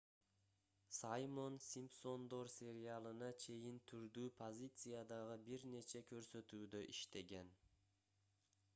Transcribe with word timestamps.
саймон 0.99 1.57
симпсондор 1.65 2.49
сериалына 2.57 3.27
чейин 3.43 3.77
түрдүү 3.91 4.27
позициядагы 4.41 5.39
бир 5.51 5.65
нече 5.75 6.01
көрсөтүүдө 6.13 6.85
иштеген 6.97 7.53